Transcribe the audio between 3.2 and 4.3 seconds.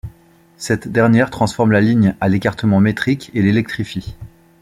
et l'électrifie.